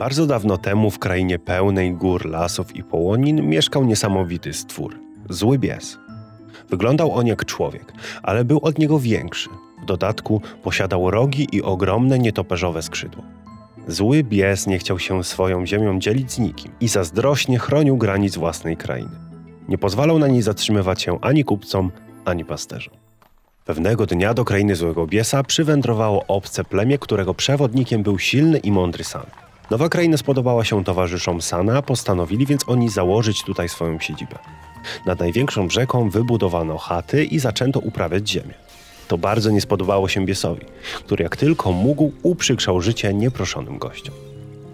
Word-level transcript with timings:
Bardzo 0.00 0.26
dawno 0.26 0.58
temu 0.58 0.90
w 0.90 0.98
krainie 0.98 1.38
pełnej 1.38 1.92
gór, 1.94 2.26
lasów 2.26 2.76
i 2.76 2.82
połonin 2.84 3.48
mieszkał 3.48 3.84
niesamowity 3.84 4.52
stwór 4.52 4.98
zły 5.30 5.58
bies. 5.58 5.98
Wyglądał 6.70 7.12
on 7.12 7.26
jak 7.26 7.44
człowiek, 7.44 7.92
ale 8.22 8.44
był 8.44 8.58
od 8.62 8.78
niego 8.78 8.98
większy. 8.98 9.48
W 9.82 9.86
dodatku 9.86 10.40
posiadał 10.62 11.10
rogi 11.10 11.48
i 11.52 11.62
ogromne 11.62 12.18
nietoperzowe 12.18 12.82
skrzydła. 12.82 13.22
Zły 13.88 14.24
bies 14.24 14.66
nie 14.66 14.78
chciał 14.78 14.98
się 14.98 15.24
swoją 15.24 15.66
ziemią 15.66 15.98
dzielić 15.98 16.32
z 16.32 16.38
nikim 16.38 16.72
i 16.80 16.88
zazdrośnie 16.88 17.58
chronił 17.58 17.96
granic 17.96 18.36
własnej 18.36 18.76
krainy. 18.76 19.16
Nie 19.68 19.78
pozwalał 19.78 20.18
na 20.18 20.28
niej 20.28 20.42
zatrzymywać 20.42 21.02
się 21.02 21.20
ani 21.20 21.44
kupcom, 21.44 21.90
ani 22.24 22.44
pasterzom. 22.44 22.94
Pewnego 23.64 24.06
dnia 24.06 24.34
do 24.34 24.44
krainy 24.44 24.76
złego 24.76 25.06
biesa 25.06 25.42
przywędrowało 25.42 26.24
obce 26.26 26.64
plemię, 26.64 26.98
którego 26.98 27.34
przewodnikiem 27.34 28.02
był 28.02 28.18
silny 28.18 28.58
i 28.58 28.72
mądry 28.72 29.04
San. 29.04 29.49
Nowa 29.70 29.88
kraina 29.88 30.16
spodobała 30.16 30.64
się 30.64 30.84
towarzyszom 30.84 31.42
Sana, 31.42 31.82
postanowili 31.82 32.46
więc 32.46 32.68
oni 32.68 32.88
założyć 32.88 33.42
tutaj 33.42 33.68
swoją 33.68 34.00
siedzibę. 34.00 34.38
Nad 35.06 35.20
największą 35.20 35.70
rzeką 35.70 36.10
wybudowano 36.10 36.78
chaty 36.78 37.24
i 37.24 37.38
zaczęto 37.38 37.80
uprawiać 37.80 38.28
ziemię. 38.28 38.54
To 39.08 39.18
bardzo 39.18 39.50
nie 39.50 39.60
spodobało 39.60 40.08
się 40.08 40.26
Biesowi, 40.26 40.66
który 40.94 41.22
jak 41.22 41.36
tylko 41.36 41.72
mógł 41.72 42.12
uprzykrzał 42.22 42.80
życie 42.80 43.14
nieproszonym 43.14 43.78
gościom. 43.78 44.14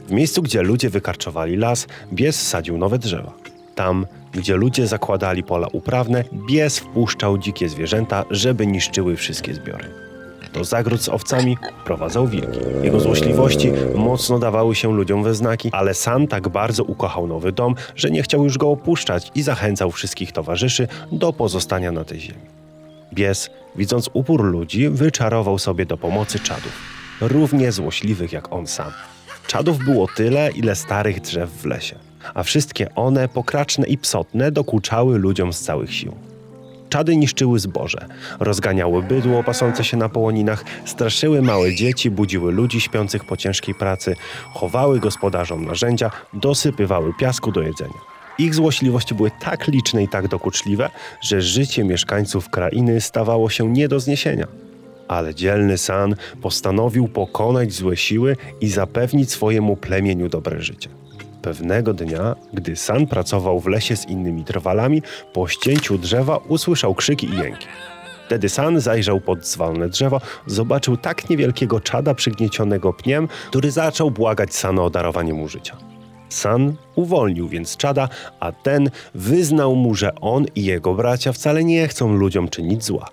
W 0.08 0.12
miejscu, 0.12 0.42
gdzie 0.42 0.62
ludzie 0.62 0.90
wykarczowali 0.90 1.56
las, 1.56 1.86
Bies 2.12 2.48
sadził 2.48 2.78
nowe 2.78 2.98
drzewa. 2.98 3.32
Tam, 3.74 4.06
gdzie 4.32 4.56
ludzie 4.56 4.86
zakładali 4.86 5.42
pola 5.42 5.66
uprawne, 5.72 6.24
Bies 6.48 6.78
wpuszczał 6.78 7.38
dzikie 7.38 7.68
zwierzęta, 7.68 8.24
żeby 8.30 8.66
niszczyły 8.66 9.16
wszystkie 9.16 9.54
zbiory. 9.54 10.05
Do 10.52 10.64
zagród 10.64 11.02
z 11.02 11.08
owcami 11.08 11.56
prowadzał 11.84 12.26
wilki. 12.26 12.58
Jego 12.82 13.00
złośliwości 13.00 13.72
mocno 13.94 14.38
dawały 14.38 14.74
się 14.74 14.92
ludziom 14.92 15.22
we 15.22 15.34
znaki, 15.34 15.68
ale 15.72 15.94
sam 15.94 16.26
tak 16.26 16.48
bardzo 16.48 16.84
ukochał 16.84 17.26
nowy 17.26 17.52
dom, 17.52 17.74
że 17.96 18.10
nie 18.10 18.22
chciał 18.22 18.44
już 18.44 18.58
go 18.58 18.70
opuszczać 18.70 19.30
i 19.34 19.42
zachęcał 19.42 19.90
wszystkich 19.90 20.32
towarzyszy 20.32 20.88
do 21.12 21.32
pozostania 21.32 21.92
na 21.92 22.04
tej 22.04 22.20
ziemi. 22.20 22.40
Bies, 23.14 23.50
widząc 23.76 24.10
upór 24.12 24.44
ludzi, 24.44 24.88
wyczarował 24.88 25.58
sobie 25.58 25.86
do 25.86 25.96
pomocy 25.96 26.38
czadów, 26.38 26.72
równie 27.20 27.72
złośliwych 27.72 28.32
jak 28.32 28.52
on 28.52 28.66
sam. 28.66 28.92
Czadów 29.46 29.78
było 29.78 30.06
tyle, 30.16 30.50
ile 30.54 30.74
starych 30.74 31.20
drzew 31.20 31.50
w 31.50 31.64
lesie, 31.66 31.98
a 32.34 32.42
wszystkie 32.42 32.94
one, 32.94 33.28
pokraczne 33.28 33.86
i 33.86 33.98
psotne, 33.98 34.52
dokuczały 34.52 35.18
ludziom 35.18 35.52
z 35.52 35.60
całych 35.60 35.94
sił. 35.94 36.14
Czady 36.88 37.16
niszczyły 37.16 37.58
zboże, 37.58 38.06
rozganiały 38.40 39.02
bydło 39.02 39.42
pasące 39.42 39.84
się 39.84 39.96
na 39.96 40.08
połoninach, 40.08 40.64
straszyły 40.84 41.42
małe 41.42 41.74
dzieci, 41.74 42.10
budziły 42.10 42.52
ludzi 42.52 42.80
śpiących 42.80 43.24
po 43.24 43.36
ciężkiej 43.36 43.74
pracy, 43.74 44.16
chowały 44.54 45.00
gospodarzom 45.00 45.64
narzędzia, 45.64 46.10
dosypywały 46.32 47.12
piasku 47.18 47.52
do 47.52 47.62
jedzenia. 47.62 48.16
Ich 48.38 48.54
złośliwości 48.54 49.14
były 49.14 49.30
tak 49.40 49.66
liczne 49.66 50.02
i 50.02 50.08
tak 50.08 50.28
dokuczliwe, 50.28 50.90
że 51.20 51.40
życie 51.40 51.84
mieszkańców 51.84 52.50
krainy 52.50 53.00
stawało 53.00 53.50
się 53.50 53.72
nie 53.72 53.88
do 53.88 54.00
zniesienia. 54.00 54.46
Ale 55.08 55.34
dzielny 55.34 55.78
San 55.78 56.14
postanowił 56.42 57.08
pokonać 57.08 57.72
złe 57.72 57.96
siły 57.96 58.36
i 58.60 58.68
zapewnić 58.68 59.30
swojemu 59.30 59.76
plemieniu 59.76 60.28
dobre 60.28 60.62
życie. 60.62 60.88
Pewnego 61.46 61.94
dnia, 61.94 62.36
gdy 62.52 62.76
San 62.76 63.06
pracował 63.06 63.60
w 63.60 63.66
lesie 63.66 63.96
z 63.96 64.08
innymi 64.08 64.44
trwalami, 64.44 65.02
po 65.32 65.48
ścięciu 65.48 65.98
drzewa 65.98 66.36
usłyszał 66.36 66.94
krzyki 66.94 67.26
i 67.26 67.36
jęki. 67.36 67.66
Wtedy 68.26 68.48
San 68.48 68.80
zajrzał 68.80 69.20
pod 69.20 69.46
zwalne 69.46 69.88
drzewo, 69.88 70.20
zobaczył 70.46 70.96
tak 70.96 71.30
niewielkiego 71.30 71.80
czada 71.80 72.14
przygniecionego 72.14 72.92
pniem, 72.92 73.28
który 73.48 73.70
zaczął 73.70 74.10
błagać 74.10 74.54
Sana 74.54 74.82
o 74.82 74.90
darowanie 74.90 75.34
mu 75.34 75.48
życia. 75.48 75.76
San 76.28 76.74
uwolnił 76.94 77.48
więc 77.48 77.76
czada, 77.76 78.08
a 78.40 78.52
ten 78.52 78.90
wyznał 79.14 79.76
mu, 79.76 79.94
że 79.94 80.14
on 80.14 80.46
i 80.54 80.64
jego 80.64 80.94
bracia 80.94 81.32
wcale 81.32 81.64
nie 81.64 81.88
chcą 81.88 82.12
ludziom 82.12 82.48
czynić 82.48 82.84
zła. 82.84 83.08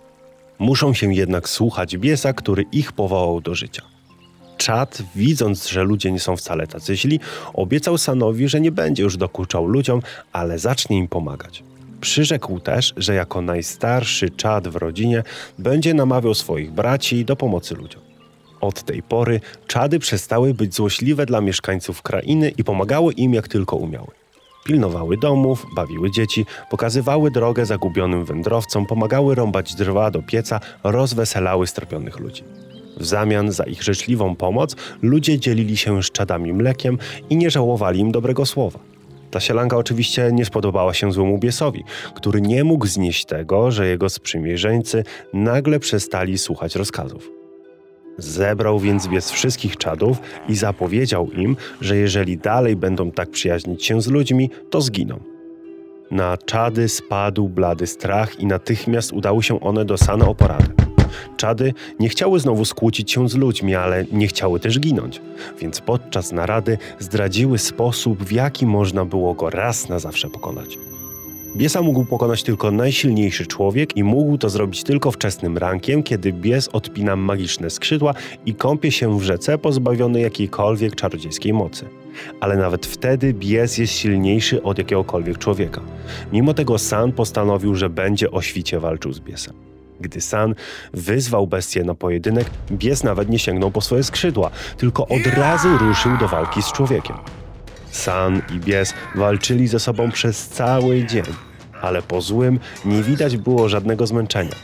Muszą 0.60 0.94
się 0.94 1.14
jednak 1.14 1.50
słuchać 1.50 1.98
biesa, 1.98 2.34
który 2.34 2.66
ich 2.72 2.92
powołał 2.92 3.42
do 3.42 3.56
życia. 3.56 3.93
Czad, 4.64 5.04
widząc, 5.16 5.68
że 5.68 5.84
ludzie 5.84 6.12
nie 6.12 6.20
są 6.20 6.38
wcale 6.38 6.68
tacy 6.68 6.96
źli, 6.98 7.20
obiecał 7.54 7.98
Sanowi, 7.98 8.48
że 8.48 8.62
nie 8.62 8.72
będzie 8.72 9.04
już 9.04 9.18
dokuczał 9.18 9.68
ludziom, 9.68 10.02
ale 10.32 10.60
zacznie 10.60 10.98
im 10.98 11.08
pomagać. 11.08 11.64
Przyrzekł 12.02 12.60
też, 12.60 12.94
że 12.98 13.16
jako 13.16 13.42
najstarszy 13.42 14.30
czad 14.30 14.68
w 14.68 14.76
rodzinie 14.76 15.24
będzie 15.60 15.94
namawiał 15.94 16.34
swoich 16.34 16.72
braci 16.72 17.26
do 17.26 17.36
pomocy 17.36 17.76
ludziom. 17.76 18.02
Od 18.62 18.84
tej 18.84 19.04
pory 19.04 19.42
czady 19.68 20.00
przestały 20.00 20.54
być 20.54 20.76
złośliwe 20.76 21.26
dla 21.26 21.42
mieszkańców 21.42 22.02
krainy 22.02 22.50
i 22.58 22.64
pomagały 22.64 23.14
im 23.14 23.34
jak 23.34 23.48
tylko 23.48 23.76
umiały. 23.76 24.12
Pilnowały 24.66 25.18
domów, 25.18 25.66
bawiły 25.76 26.12
dzieci, 26.12 26.46
pokazywały 26.70 27.32
drogę 27.32 27.66
zagubionym 27.66 28.26
wędrowcom, 28.26 28.86
pomagały 28.86 29.36
rąbać 29.36 29.76
drwa 29.76 30.12
do 30.12 30.22
pieca, 30.22 30.60
rozweselały 30.84 31.68
strapionych 31.68 32.20
ludzi. 32.20 32.44
W 32.98 33.06
zamian 33.06 33.52
za 33.52 33.64
ich 33.64 33.84
życzliwą 33.84 34.36
pomoc 34.36 34.76
ludzie 35.02 35.40
dzielili 35.40 35.78
się 35.78 36.04
z 36.04 36.12
czadami 36.12 36.54
mlekiem 36.54 36.98
i 37.30 37.38
nie 37.38 37.50
żałowali 37.50 38.00
im 38.00 38.12
dobrego 38.12 38.46
słowa. 38.46 38.80
Ta 39.32 39.40
sielanka 39.40 39.78
oczywiście 39.78 40.30
nie 40.34 40.46
spodobała 40.46 40.94
się 40.94 41.12
złemu 41.12 41.38
biesowi, 41.38 41.84
który 42.16 42.42
nie 42.42 42.64
mógł 42.64 42.88
znieść 42.88 43.26
tego, 43.26 43.72
że 43.72 43.88
jego 43.88 44.10
sprzymierzeńcy 44.10 45.04
nagle 45.34 45.80
przestali 45.80 46.38
słuchać 46.38 46.76
rozkazów. 46.76 47.32
Zebrał 48.18 48.80
więc 48.80 49.08
bies 49.08 49.32
wszystkich 49.32 49.78
czadów 49.78 50.18
i 50.50 50.56
zapowiedział 50.56 51.32
im, 51.32 51.56
że 51.82 51.98
jeżeli 51.98 52.38
dalej 52.38 52.76
będą 52.76 53.12
tak 53.12 53.30
przyjaźnić 53.30 53.86
się 53.86 54.02
z 54.02 54.08
ludźmi, 54.08 54.50
to 54.70 54.82
zginą. 54.82 55.20
Na 56.12 56.38
czady 56.38 56.90
spadł 56.90 57.50
blady 57.50 57.88
strach 57.88 58.40
i 58.40 58.46
natychmiast 58.46 59.14
udały 59.14 59.44
się 59.44 59.60
one 59.60 59.86
do 59.86 59.98
Sana 59.98 60.28
o 60.28 60.36
poradę. 60.36 60.83
Czady 61.38 61.74
nie 62.00 62.10
chciały 62.10 62.40
znowu 62.40 62.66
skłócić 62.66 63.12
się 63.12 63.30
z 63.30 63.36
ludźmi, 63.36 63.76
ale 63.76 64.06
nie 64.12 64.28
chciały 64.28 64.60
też 64.60 64.80
ginąć, 64.80 65.22
więc 65.60 65.82
podczas 65.82 66.32
narady 66.32 66.78
zdradziły 67.00 67.58
sposób, 67.58 68.24
w 68.24 68.32
jaki 68.32 68.66
można 68.66 69.06
było 69.06 69.34
go 69.34 69.50
raz 69.50 69.90
na 69.90 70.00
zawsze 70.00 70.30
pokonać. 70.30 70.78
Biesa 71.56 71.82
mógł 71.82 72.06
pokonać 72.06 72.44
tylko 72.44 72.72
najsilniejszy 72.72 73.48
człowiek 73.48 73.98
i 73.98 74.04
mógł 74.04 74.38
to 74.38 74.50
zrobić 74.50 74.84
tylko 74.84 75.12
wczesnym 75.12 75.58
rankiem, 75.58 76.04
kiedy 76.04 76.34
bies 76.34 76.70
odpina 76.74 77.16
magiczne 77.16 77.70
skrzydła 77.70 78.14
i 78.46 78.56
kąpie 78.56 78.92
się 78.92 79.20
w 79.20 79.24
rzece 79.24 79.58
pozbawiony 79.58 80.22
jakiejkolwiek 80.22 80.96
czarodziejskiej 80.96 81.54
mocy. 81.54 81.86
Ale 82.40 82.58
nawet 82.58 82.86
wtedy 82.86 83.34
bies 83.34 83.78
jest 83.78 83.94
silniejszy 83.94 84.64
od 84.64 84.78
jakiegokolwiek 84.78 85.38
człowieka. 85.38 85.82
Mimo 86.32 86.54
tego 86.54 86.78
San 86.78 87.12
postanowił, 87.12 87.76
że 87.76 87.90
będzie 87.90 88.32
o 88.32 88.42
świcie 88.42 88.80
walczył 88.80 89.14
z 89.14 89.20
biesem. 89.20 89.73
Gdy 90.04 90.22
San 90.22 90.56
wyzwał 90.94 91.48
bestię 91.48 91.84
na 91.84 91.96
pojedynek, 91.96 92.50
bies 92.72 93.04
nawet 93.04 93.30
nie 93.30 93.40
sięgnął 93.40 93.72
po 93.72 93.82
swoje 93.82 94.04
skrzydła, 94.04 94.52
tylko 94.78 95.08
od 95.08 95.28
razu 95.28 95.78
ruszył 95.78 96.18
do 96.18 96.28
walki 96.28 96.62
z 96.62 96.72
człowiekiem. 96.72 97.16
San 97.92 98.42
i 98.56 98.60
bies 98.60 98.94
walczyli 99.16 99.68
ze 99.68 99.80
sobą 99.80 100.12
przez 100.12 100.48
cały 100.48 101.06
dzień, 101.06 101.26
ale 101.82 102.02
po 102.02 102.22
złym 102.22 102.60
nie 102.86 103.04
widać 103.04 103.38
było 103.38 103.70
żadnego 103.70 104.08
zmęczenia. 104.08 104.56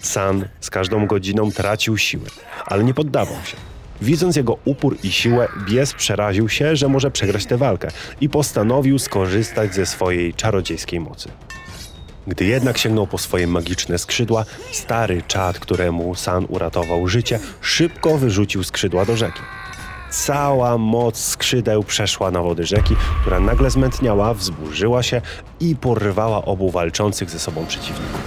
San 0.00 0.48
z 0.60 0.70
każdą 0.70 1.06
godziną 1.06 1.50
tracił 1.50 1.98
siły, 1.98 2.26
ale 2.66 2.84
nie 2.84 2.94
poddawał 2.94 3.44
się. 3.44 3.56
Widząc 4.02 4.36
jego 4.36 4.58
upór 4.64 4.96
i 5.02 5.12
siłę, 5.12 5.48
bies 5.68 5.94
przeraził 5.94 6.48
się, 6.48 6.76
że 6.76 6.88
może 6.88 7.10
przegrać 7.10 7.46
tę 7.46 7.56
walkę 7.56 7.88
i 8.20 8.28
postanowił 8.28 8.98
skorzystać 8.98 9.74
ze 9.74 9.86
swojej 9.86 10.34
czarodziejskiej 10.34 11.00
mocy. 11.00 11.28
Gdy 12.28 12.44
jednak 12.44 12.78
sięgnął 12.78 13.06
po 13.06 13.18
swoje 13.18 13.46
magiczne 13.46 13.98
skrzydła, 13.98 14.44
stary 14.72 15.22
czad, 15.28 15.58
któremu 15.58 16.14
San 16.14 16.46
uratował 16.48 17.08
życie, 17.08 17.38
szybko 17.60 18.18
wyrzucił 18.18 18.64
skrzydła 18.64 19.04
do 19.04 19.16
rzeki. 19.16 19.40
Cała 20.10 20.78
moc 20.78 21.18
skrzydeł 21.18 21.82
przeszła 21.84 22.30
na 22.30 22.42
wody 22.42 22.66
rzeki, 22.66 22.96
która 23.20 23.40
nagle 23.40 23.70
zmętniała, 23.70 24.34
wzburzyła 24.34 25.02
się 25.02 25.22
i 25.60 25.76
porywała 25.76 26.44
obu 26.44 26.70
walczących 26.70 27.30
ze 27.30 27.38
sobą 27.38 27.66
przeciwników. 27.66 28.20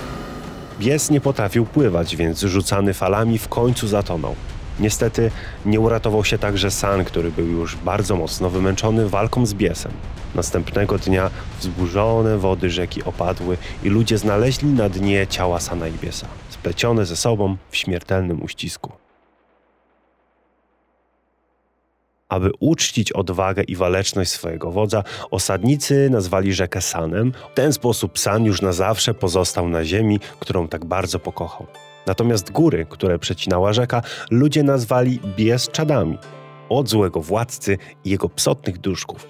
Bies 0.80 1.10
nie 1.10 1.22
potrafił 1.22 1.66
pływać, 1.66 2.16
więc 2.16 2.40
rzucany 2.40 2.94
falami 2.94 3.38
w 3.38 3.48
końcu 3.48 3.88
zatonął. 3.88 4.36
Niestety 4.82 5.32
nie 5.66 5.80
uratował 5.80 6.26
się 6.26 6.38
także 6.38 6.72
San, 6.72 7.06
który 7.06 7.32
był 7.32 7.48
już 7.48 7.76
bardzo 7.76 8.16
mocno 8.16 8.50
wymęczony 8.50 9.10
walką 9.10 9.46
z 9.46 9.54
biesem. 9.54 9.92
Następnego 10.36 10.98
dnia 10.98 11.30
wzburzone 11.60 12.38
wody 12.38 12.70
rzeki 12.70 13.04
opadły 13.04 13.58
i 13.84 13.90
ludzie 13.90 14.18
znaleźli 14.18 14.70
na 14.70 14.90
dnie 14.90 15.28
ciała 15.28 15.60
Sana 15.60 15.88
i 15.88 15.92
biesa, 15.92 16.28
splecione 16.50 17.06
ze 17.06 17.16
sobą 17.16 17.58
w 17.70 17.78
śmiertelnym 17.78 18.44
uścisku. 18.44 18.92
Aby 22.30 22.52
uczcić 22.60 23.12
odwagę 23.12 23.64
i 23.64 23.76
waleczność 23.76 24.32
swojego 24.32 24.72
wodza, 24.72 25.04
osadnicy 25.32 26.10
nazwali 26.10 26.54
rzekę 26.54 26.82
Sanem. 26.82 27.34
W 27.52 27.56
ten 27.56 27.74
sposób 27.74 28.20
San 28.20 28.46
już 28.46 28.62
na 28.62 28.72
zawsze 28.72 29.14
pozostał 29.14 29.70
na 29.70 29.86
ziemi, 29.86 30.20
którą 30.40 30.68
tak 30.68 30.86
bardzo 30.86 31.20
pokochał. 31.20 31.68
Natomiast 32.08 32.52
góry, 32.52 32.86
które 32.90 33.20
przecinała 33.20 33.74
rzeka, 33.74 34.02
ludzie 34.32 34.64
nazwali 34.64 35.20
Bieszczadami. 35.38 36.18
od 36.70 36.90
złego 36.90 37.22
władcy 37.22 37.78
i 38.06 38.10
jego 38.10 38.30
psotnych 38.30 38.78
duszków. 38.78 39.28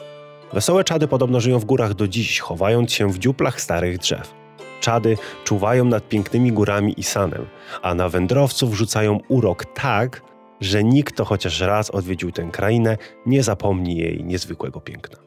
Wesołe 0.54 0.84
czady 0.84 1.08
podobno 1.08 1.40
żyją 1.40 1.60
w 1.60 1.66
górach 1.66 1.94
do 1.94 2.08
dziś, 2.08 2.40
chowając 2.40 2.94
się 2.94 3.12
w 3.12 3.20
dziuplach 3.20 3.62
starych 3.62 3.98
drzew. 3.98 4.34
Czady 4.82 5.18
czuwają 5.44 5.86
nad 5.86 6.10
pięknymi 6.10 6.52
górami 6.52 6.94
i 6.98 7.04
sanem, 7.04 7.46
a 7.82 7.96
na 7.96 8.10
wędrowców 8.10 8.74
rzucają 8.74 9.20
urok 9.28 9.66
tak, 9.66 10.22
że 10.62 10.84
nikt, 10.84 11.14
kto 11.14 11.26
chociaż 11.26 11.62
raz 11.62 11.90
odwiedził 11.90 12.32
tę 12.32 12.50
krainę, 12.52 12.98
nie 13.26 13.44
zapomni 13.44 13.98
jej 13.98 14.24
niezwykłego 14.24 14.82
piękna. 14.82 15.18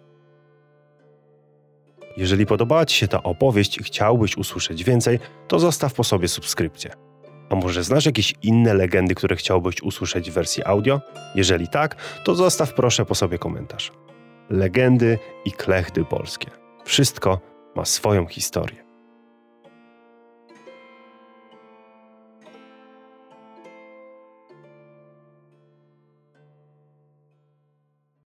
Jeżeli 2.17 2.47
podobała 2.47 2.87
Ci 2.87 2.97
się 2.97 3.09
ta 3.09 3.23
opowieść 3.23 3.79
i 3.79 3.83
chciałbyś 3.83 4.37
usłyszeć 4.37 4.85
więcej, 4.85 5.19
to 5.49 5.59
zostaw 5.59 5.95
po 5.95 6.05
sobie 6.05 6.29
subskrypcję. 6.29 7.04
A 7.51 7.55
może 7.55 7.85
znasz 7.85 8.07
jakieś 8.07 8.35
inne 8.43 8.75
legendy, 8.75 9.15
które 9.15 9.37
chciałbyś 9.37 9.83
usłyszeć 9.83 10.31
w 10.31 10.35
wersji 10.35 10.65
audio? 10.65 11.01
Jeżeli 11.35 11.69
tak, 11.69 11.97
to 12.25 12.35
zostaw 12.35 12.75
proszę 12.75 13.05
po 13.05 13.15
sobie 13.15 13.39
komentarz. 13.39 13.93
Legendy 14.51 15.19
i 15.45 15.53
klechdy 15.53 16.05
polskie. 16.05 16.51
Wszystko 16.85 17.41
ma 17.77 17.85
swoją 17.85 18.27
historię. 18.27 18.84